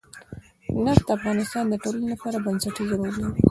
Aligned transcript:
نفت 0.85 1.03
د 1.07 1.09
افغانستان 1.17 1.63
د 1.69 1.73
ټولنې 1.83 2.07
لپاره 2.13 2.43
بنسټيز 2.45 2.89
رول 2.93 3.11
لري. 3.19 3.33